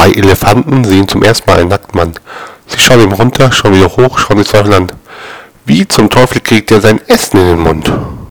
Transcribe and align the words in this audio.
Zwei 0.00 0.12
Elefanten 0.12 0.82
sehen 0.82 1.06
zum 1.08 1.22
ersten 1.22 1.50
Mal 1.50 1.58
einen 1.58 1.68
Nacktmann. 1.68 2.14
Sie 2.66 2.78
schauen 2.78 3.02
ihm 3.02 3.12
runter, 3.12 3.52
schauen 3.52 3.74
wieder 3.74 3.94
hoch, 3.98 4.18
schauen 4.18 4.38
sich 4.38 4.48
zweifelnd 4.48 4.74
an. 4.74 4.92
Wie 5.66 5.86
zum 5.86 6.08
Teufel 6.08 6.40
kriegt 6.40 6.70
er 6.70 6.80
sein 6.80 7.02
Essen 7.06 7.38
in 7.38 7.46
den 7.48 7.60
Mund? 7.60 7.92